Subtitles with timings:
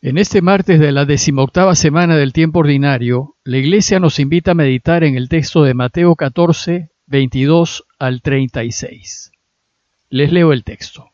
[0.00, 4.54] En este martes de la decimoctava semana del tiempo ordinario, la Iglesia nos invita a
[4.54, 9.32] meditar en el texto de Mateo 14, 22 al 36.
[10.10, 11.10] Les leo el texto.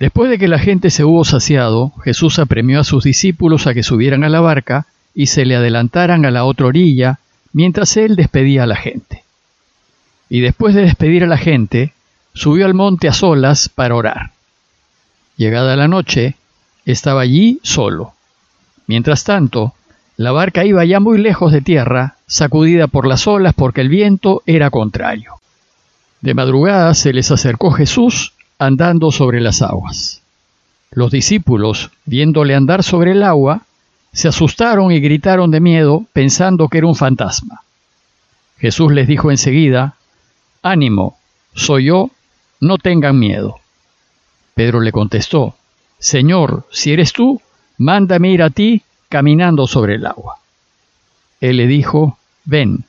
[0.00, 3.84] Después de que la gente se hubo saciado, Jesús apremió a sus discípulos a que
[3.84, 7.20] subieran a la barca y se le adelantaran a la otra orilla,
[7.52, 9.22] mientras él despedía a la gente.
[10.28, 11.92] Y después de despedir a la gente,
[12.34, 14.32] subió al monte a solas para orar.
[15.36, 16.34] Llegada la noche,
[16.92, 18.14] estaba allí solo.
[18.86, 19.74] Mientras tanto,
[20.16, 24.42] la barca iba ya muy lejos de tierra, sacudida por las olas porque el viento
[24.46, 25.34] era contrario.
[26.22, 30.22] De madrugada se les acercó Jesús andando sobre las aguas.
[30.90, 33.62] Los discípulos, viéndole andar sobre el agua,
[34.12, 37.60] se asustaron y gritaron de miedo, pensando que era un fantasma.
[38.58, 39.94] Jesús les dijo enseguida,
[40.62, 41.18] Ánimo,
[41.54, 42.10] soy yo,
[42.60, 43.60] no tengan miedo.
[44.54, 45.54] Pedro le contestó,
[45.98, 47.40] Señor, si eres tú,
[47.76, 50.36] mándame ir a ti caminando sobre el agua.
[51.40, 52.84] Él le dijo, ven.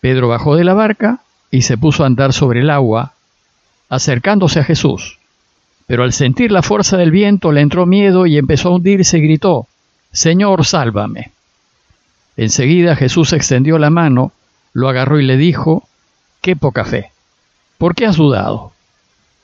[0.00, 3.14] Pedro bajó de la barca y se puso a andar sobre el agua,
[3.88, 5.18] acercándose a Jesús.
[5.86, 9.22] Pero al sentir la fuerza del viento le entró miedo y empezó a hundirse y
[9.22, 9.66] gritó,
[10.12, 11.32] Señor, sálvame.
[12.36, 14.32] Enseguida Jesús extendió la mano,
[14.72, 15.86] lo agarró y le dijo,
[16.40, 17.10] Qué poca fe.
[17.78, 18.72] ¿Por qué has dudado?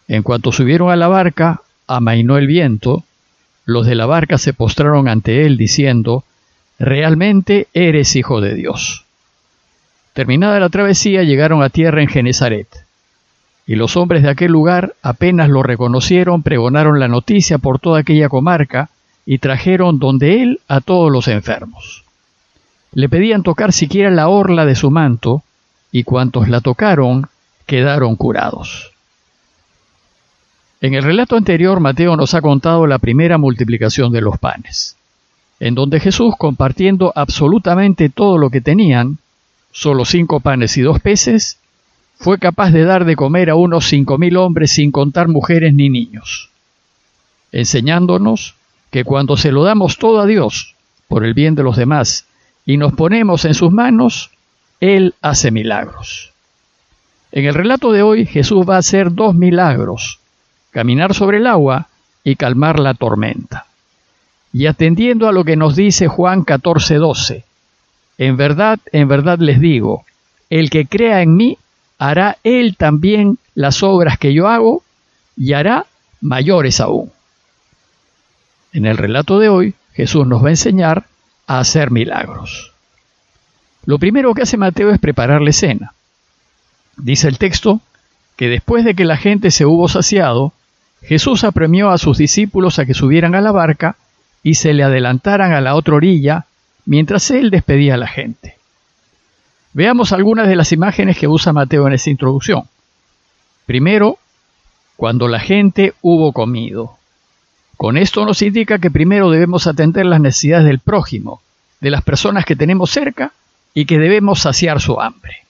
[0.09, 1.63] En cuanto subieron a la barca,
[1.97, 3.05] amainó el viento,
[3.65, 6.25] los de la barca se postraron ante él diciendo,
[6.79, 9.05] Realmente eres hijo de Dios.
[10.15, 12.69] Terminada la travesía llegaron a tierra en Genezaret.
[13.67, 18.29] Y los hombres de aquel lugar apenas lo reconocieron, pregonaron la noticia por toda aquella
[18.29, 18.89] comarca
[19.27, 22.05] y trajeron donde él a todos los enfermos.
[22.93, 25.43] Le pedían tocar siquiera la orla de su manto,
[25.93, 27.27] y cuantos la tocaron
[27.67, 28.90] quedaron curados.
[30.83, 34.97] En el relato anterior, Mateo nos ha contado la primera multiplicación de los panes,
[35.59, 39.19] en donde Jesús, compartiendo absolutamente todo lo que tenían,
[39.73, 41.59] solo cinco panes y dos peces,
[42.17, 45.91] fue capaz de dar de comer a unos cinco mil hombres sin contar mujeres ni
[45.91, 46.49] niños,
[47.53, 48.55] enseñándonos
[48.91, 50.77] que cuando se lo damos todo a Dios
[51.09, 52.25] por el bien de los demás
[52.65, 54.31] y nos ponemos en sus manos,
[54.81, 56.33] Él hace milagros.
[57.33, 60.20] En el relato de hoy Jesús va a hacer dos milagros
[60.71, 61.89] caminar sobre el agua
[62.25, 63.67] y calmar la tormenta.
[64.53, 67.45] Y atendiendo a lo que nos dice Juan 14:12,
[68.19, 70.05] en verdad, en verdad les digo,
[70.51, 71.59] el que crea en mí,
[71.99, 74.83] hará él también las obras que yo hago
[75.37, 75.87] y hará
[76.21, 77.13] mayores aún.
[78.73, 81.07] En el relato de hoy, Jesús nos va a enseñar
[81.47, 82.73] a hacer milagros.
[83.85, 85.95] Lo primero que hace Mateo es prepararle cena.
[86.97, 87.81] Dice el texto
[88.37, 90.53] que después de que la gente se hubo saciado,
[91.03, 93.97] Jesús apremió a sus discípulos a que subieran a la barca
[94.43, 96.47] y se le adelantaran a la otra orilla
[96.85, 98.57] mientras él despedía a la gente.
[99.73, 102.65] Veamos algunas de las imágenes que usa Mateo en esta introducción.
[103.67, 104.19] Primero,
[104.97, 106.99] cuando la gente hubo comido.
[107.77, 111.41] Con esto nos indica que primero debemos atender las necesidades del prójimo,
[111.81, 113.33] de las personas que tenemos cerca
[113.73, 115.45] y que debemos saciar su hambre.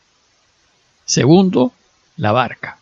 [1.05, 1.73] Segundo,
[2.17, 2.80] la barca.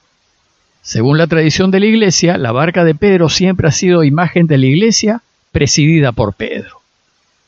[0.89, 4.57] Según la tradición de la Iglesia, la barca de Pedro siempre ha sido imagen de
[4.57, 5.21] la Iglesia
[5.53, 6.81] presidida por Pedro.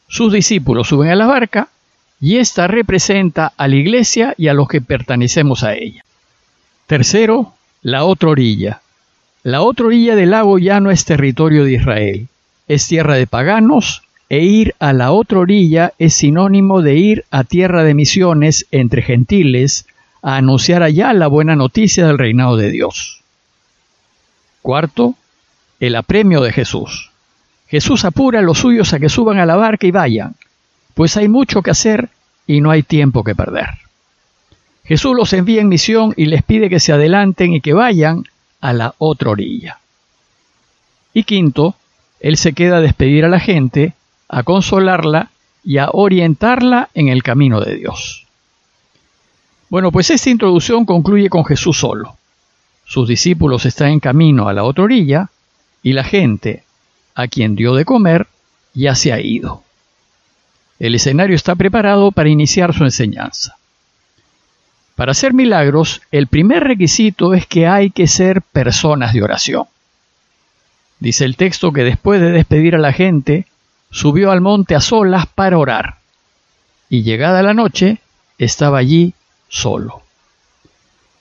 [0.08, 1.70] Sus discípulos suben a la barca
[2.20, 6.04] y ésta representa a la Iglesia y a los que pertenecemos a ella.
[6.86, 8.82] Tercero, la otra orilla.
[9.42, 12.28] La otra orilla del lago ya no es territorio de Israel,
[12.68, 17.44] es tierra de paganos e ir a la otra orilla es sinónimo de ir a
[17.44, 19.86] tierra de misiones entre gentiles
[20.20, 23.19] a anunciar allá la buena noticia del reinado de Dios.
[24.62, 25.14] Cuarto,
[25.80, 27.10] el apremio de Jesús.
[27.68, 30.34] Jesús apura a los suyos a que suban a la barca y vayan,
[30.94, 32.10] pues hay mucho que hacer
[32.46, 33.68] y no hay tiempo que perder.
[34.84, 38.24] Jesús los envía en misión y les pide que se adelanten y que vayan
[38.60, 39.78] a la otra orilla.
[41.14, 41.76] Y quinto,
[42.20, 43.94] Él se queda a despedir a la gente,
[44.28, 45.30] a consolarla
[45.64, 48.26] y a orientarla en el camino de Dios.
[49.68, 52.16] Bueno, pues esta introducción concluye con Jesús solo
[52.90, 55.30] sus discípulos están en camino a la otra orilla
[55.80, 56.64] y la gente,
[57.14, 58.26] a quien dio de comer,
[58.74, 59.62] ya se ha ido.
[60.80, 63.54] El escenario está preparado para iniciar su enseñanza.
[64.96, 69.66] Para hacer milagros, el primer requisito es que hay que ser personas de oración.
[70.98, 73.46] Dice el texto que después de despedir a la gente,
[73.92, 75.98] subió al monte a solas para orar,
[76.88, 77.98] y llegada la noche,
[78.36, 79.14] estaba allí
[79.48, 80.02] solo.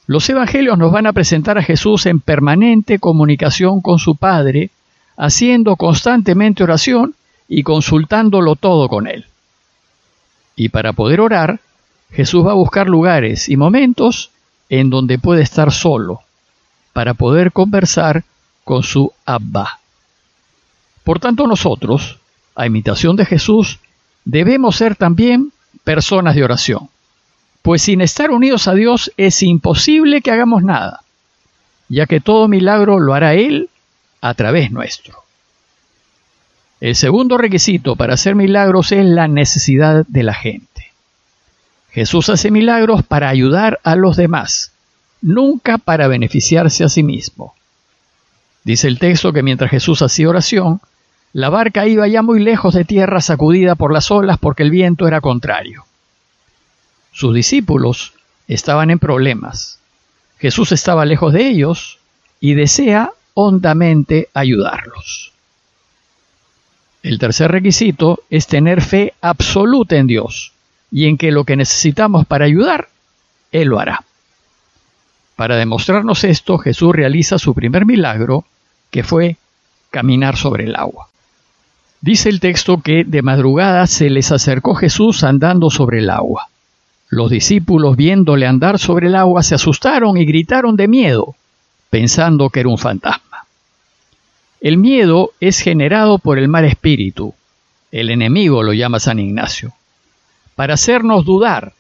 [0.10, 4.72] Los evangelios nos van a presentar a Jesús en permanente comunicación con su Padre,
[5.16, 7.14] haciendo constantemente oración
[7.48, 9.28] y consultándolo todo con él.
[10.56, 11.60] Y para poder orar,
[12.10, 14.32] Jesús va a buscar lugares y momentos
[14.68, 16.22] en donde puede estar solo,
[16.92, 18.24] para poder conversar
[18.64, 19.78] con su Abba.
[21.04, 22.18] Por tanto, nosotros,
[22.56, 23.78] a imitación de Jesús,
[24.26, 25.52] debemos ser también
[25.84, 26.90] personas de oración,
[27.62, 31.02] pues sin estar unidos a Dios es imposible que hagamos nada,
[31.88, 33.70] ya que todo milagro lo hará Él
[34.22, 35.24] a través nuestro.
[36.80, 40.92] El segundo requisito para hacer milagros es la necesidad de la gente.
[41.92, 44.72] Jesús hace milagros para ayudar a los demás,
[45.22, 47.54] nunca para beneficiarse a sí mismo.
[48.64, 50.80] Dice el texto que mientras Jesús hacía oración,
[51.34, 55.08] la barca iba ya muy lejos de tierra sacudida por las olas porque el viento
[55.08, 55.86] era contrario.
[57.12, 58.14] Sus discípulos
[58.48, 59.80] estaban en problemas.
[60.40, 62.00] Jesús estaba lejos de ellos
[62.40, 65.32] y desea hondamente ayudarlos.
[67.02, 70.52] El tercer requisito es tener fe absoluta en Dios
[70.92, 72.90] y en que lo que necesitamos para ayudar,
[73.52, 74.04] Él lo hará.
[75.36, 78.44] Para demostrarnos esto, Jesús realiza su primer milagro,
[78.92, 79.38] que fue
[79.90, 81.08] caminar sobre el agua.
[82.02, 86.49] Dice el texto que de madrugada se les acercó Jesús andando sobre el agua.
[87.10, 91.36] Los discípulos viéndole andar sobre el agua se asustaron y gritaron de miedo,
[91.90, 93.46] pensando que era un fantasma.
[94.62, 97.34] El miedo es generado por el mal espíritu,
[97.92, 99.74] el enemigo lo llama San Ignacio,
[100.56, 101.74] para hacernos dudar,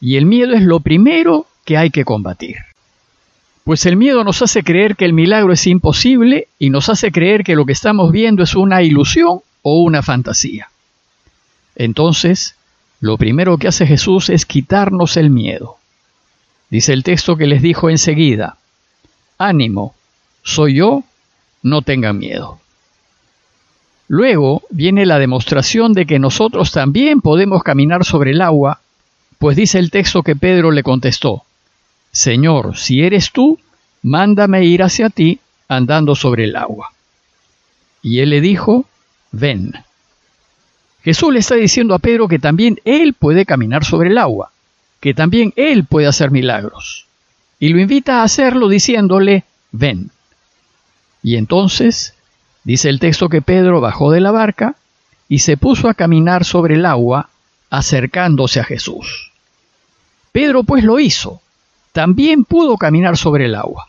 [0.00, 2.56] y el miedo es lo primero que hay que combatir.
[3.62, 7.44] Pues el miedo nos hace creer que el milagro es imposible y nos hace creer
[7.44, 10.70] que lo que estamos viendo es una ilusión o una fantasía.
[11.76, 12.56] Entonces,
[13.00, 15.76] lo primero que hace Jesús es quitarnos el miedo.
[16.70, 18.56] Dice el texto que les dijo enseguida,
[19.38, 19.94] ánimo,
[20.42, 21.04] soy yo,
[21.62, 22.58] no tengan miedo.
[24.08, 28.80] Luego viene la demostración de que nosotros también podemos caminar sobre el agua,
[29.38, 31.44] pues dice el texto que Pedro le contestó,
[32.10, 33.58] Señor, si eres tú,
[34.02, 36.92] mándame ir hacia ti andando sobre el agua.
[38.02, 38.86] Y él le dijo,
[39.30, 39.74] ven.
[41.02, 44.50] Jesús le está diciendo a Pedro que también él puede caminar sobre el agua,
[45.00, 47.06] que también él puede hacer milagros.
[47.60, 50.10] Y lo invita a hacerlo diciéndole, ven.
[51.22, 52.14] Y entonces,
[52.64, 54.76] dice el texto que Pedro bajó de la barca
[55.28, 57.30] y se puso a caminar sobre el agua,
[57.70, 59.32] acercándose a Jesús.
[60.32, 61.40] Pedro pues lo hizo,
[61.92, 63.88] también pudo caminar sobre el agua.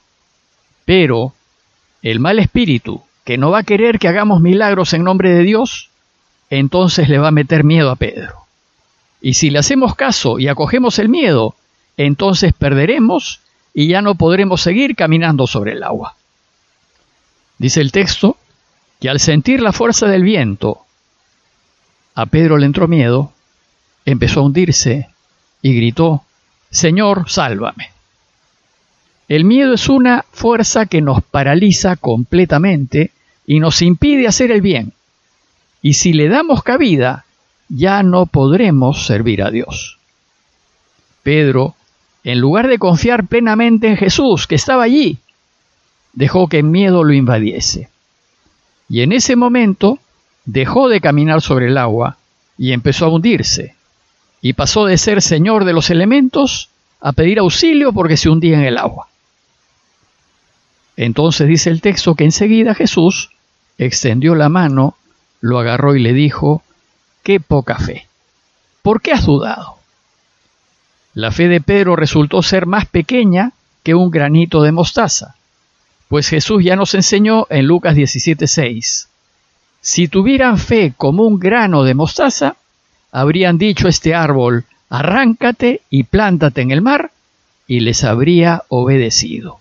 [0.85, 1.33] Pero
[2.01, 5.88] el mal espíritu, que no va a querer que hagamos milagros en nombre de Dios,
[6.49, 8.45] entonces le va a meter miedo a Pedro.
[9.21, 11.55] Y si le hacemos caso y acogemos el miedo,
[11.97, 13.41] entonces perderemos
[13.73, 16.15] y ya no podremos seguir caminando sobre el agua.
[17.57, 18.37] Dice el texto
[18.99, 20.85] que al sentir la fuerza del viento,
[22.15, 23.33] a Pedro le entró miedo,
[24.05, 25.09] empezó a hundirse
[25.61, 26.23] y gritó,
[26.71, 27.91] Señor, sálvame.
[29.27, 33.11] El miedo es una fuerza que nos paraliza completamente
[33.45, 34.93] y nos impide hacer el bien.
[35.81, 37.25] Y si le damos cabida,
[37.69, 39.97] ya no podremos servir a Dios.
[41.23, 41.75] Pedro,
[42.23, 45.19] en lugar de confiar plenamente en Jesús, que estaba allí,
[46.13, 47.89] dejó que el miedo lo invadiese.
[48.89, 49.99] Y en ese momento
[50.45, 52.17] dejó de caminar sobre el agua
[52.57, 53.75] y empezó a hundirse.
[54.41, 58.65] Y pasó de ser señor de los elementos a pedir auxilio porque se hundía en
[58.65, 59.07] el agua.
[60.97, 63.29] Entonces dice el texto que enseguida Jesús
[63.77, 64.97] extendió la mano,
[65.41, 66.63] lo agarró y le dijo,
[67.23, 68.07] qué poca fe.
[68.81, 69.77] ¿Por qué has dudado?
[71.13, 73.51] La fe de Pedro resultó ser más pequeña
[73.83, 75.35] que un granito de mostaza,
[76.07, 79.07] pues Jesús ya nos enseñó en Lucas 17:6,
[79.81, 82.57] si tuvieran fe como un grano de mostaza,
[83.11, 87.11] habrían dicho este árbol, arráncate y plántate en el mar,
[87.67, 89.59] y les habría obedecido.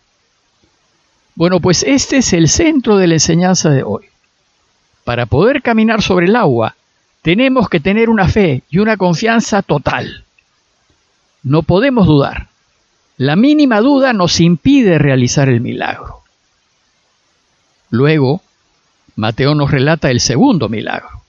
[1.35, 4.07] Bueno, pues este es el centro de la enseñanza de hoy.
[5.09, 6.77] Para poder caminar sobre el agua,
[7.23, 10.27] tenemos que tener una fe y una confianza total.
[11.43, 12.49] No podemos dudar.
[13.17, 16.25] La mínima duda nos impide realizar el milagro.
[17.89, 18.43] Luego,
[19.17, 21.23] Mateo nos relata el segundo milagro.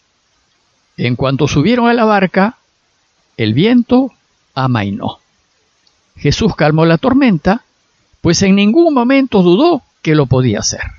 [0.97, 2.57] En cuanto subieron a la barca,
[3.37, 4.11] el viento
[4.55, 5.19] amainó.
[6.17, 7.63] Jesús calmó la tormenta,
[8.19, 10.98] pues en ningún momento dudó que lo podía hacer.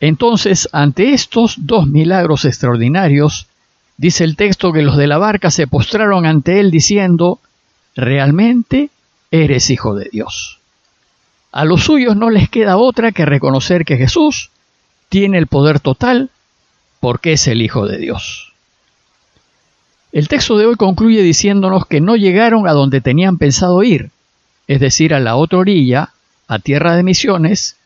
[0.00, 3.46] Entonces, ante estos dos milagros extraordinarios,
[3.96, 7.40] dice el texto que los de la barca se postraron ante él diciendo,
[7.94, 8.90] realmente
[9.30, 10.58] eres hijo de Dios.
[11.52, 14.50] A los suyos no les queda otra que reconocer que Jesús
[15.08, 16.30] tiene el poder total
[17.00, 18.52] porque es el Hijo de Dios.
[20.12, 24.10] El texto de hoy concluye diciéndonos que no llegaron a donde tenían pensado ir,
[24.66, 26.10] es decir, a la otra orilla,
[26.48, 27.76] a tierra de misiones,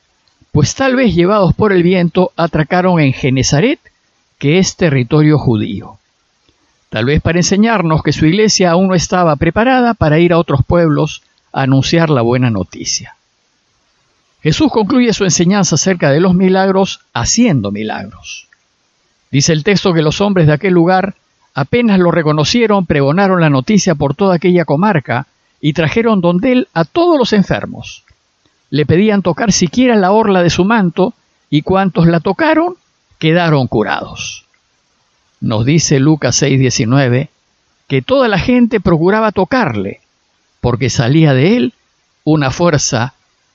[0.52, 3.80] pues tal vez llevados por el viento atracaron en Genezaret,
[4.38, 5.98] que es territorio judío.
[6.88, 10.60] Tal vez para enseñarnos que su iglesia aún no estaba preparada para ir a otros
[10.66, 13.14] pueblos a anunciar la buena noticia.
[14.42, 18.48] Jesús concluye su enseñanza acerca de los milagros haciendo milagros.
[19.30, 21.14] Dice el texto que los hombres de aquel lugar
[21.54, 25.26] apenas lo reconocieron, pregonaron la noticia por toda aquella comarca
[25.60, 28.04] y trajeron donde él a todos los enfermos.
[28.70, 31.12] Le pedían tocar siquiera la orla de su manto
[31.50, 32.76] y cuantos la tocaron
[33.18, 34.46] quedaron curados.
[35.40, 37.28] Nos dice Lucas 6:19
[37.88, 40.00] que toda la gente procuraba tocarle
[40.60, 41.74] porque salía de él
[42.24, 43.14] una fuerza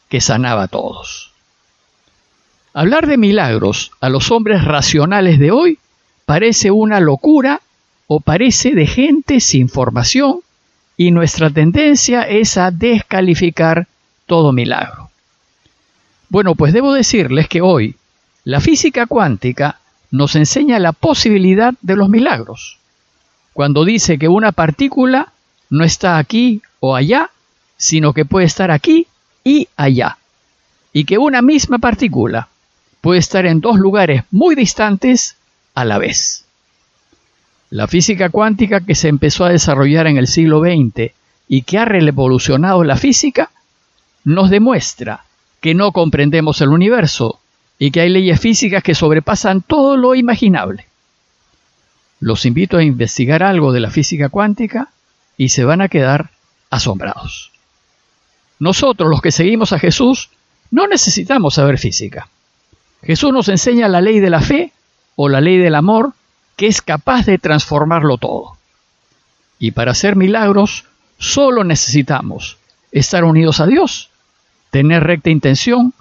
[0.10, 1.32] que sanaba a todos.
[2.74, 5.80] Hablar de milagros a los hombres racionales de hoy
[6.26, 7.62] parece una locura
[8.08, 10.42] o parece de gente sin formación
[10.98, 13.88] y nuestra tendencia es a descalificar
[14.26, 15.10] todo milagro.
[16.30, 17.96] Bueno, pues debo decirles que hoy
[18.44, 19.80] la física cuántica
[20.12, 22.78] nos enseña la posibilidad de los milagros.
[23.54, 25.32] Cuando dice que una partícula
[25.70, 27.30] no está aquí o allá,
[27.78, 29.08] sino que puede estar aquí
[29.44, 30.18] y allá.
[30.94, 32.48] Y que una misma partícula
[33.02, 35.38] puede estar en dos lugares muy distantes
[35.74, 36.46] a la vez.
[37.70, 41.12] La física cuántica que se empezó a desarrollar en el siglo XX
[41.48, 43.52] y que ha revolucionado la física,
[44.26, 45.24] nos demuestra
[45.62, 47.40] que no comprendemos el universo
[47.80, 50.86] y que hay leyes físicas que sobrepasan todo lo imaginable.
[52.20, 54.90] Los invito a investigar algo de la física cuántica
[55.38, 56.32] y se van a quedar
[56.70, 57.52] asombrados.
[58.60, 60.30] Nosotros, los que seguimos a Jesús,
[60.72, 62.30] no necesitamos saber física.
[63.04, 64.72] Jesús nos enseña la ley de la fe
[65.16, 66.14] o la ley del amor
[66.56, 68.58] que es capaz de transformarlo todo.
[69.60, 70.86] Y para hacer milagros
[71.18, 72.58] solo necesitamos
[72.92, 74.10] estar unidos a Dios,
[74.76, 75.94] tener recta intención,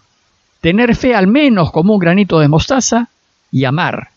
[0.60, 3.08] tener fe al menos como un granito de mostaza
[3.52, 4.08] y amar,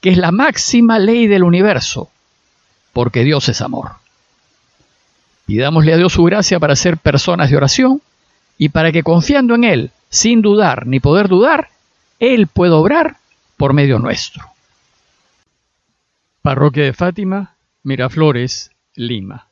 [0.00, 2.10] que es la máxima ley del universo,
[2.92, 3.92] porque Dios es amor.
[5.46, 8.02] Pidámosle a Dios su gracia para ser personas de oración
[8.58, 11.68] y para que confiando en Él, sin dudar ni poder dudar,
[12.18, 13.18] Él pueda obrar
[13.56, 14.44] por medio nuestro.
[16.42, 19.49] Parroquia de Fátima, Miraflores, Lima.